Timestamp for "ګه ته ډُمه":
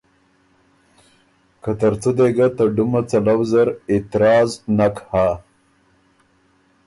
2.35-3.01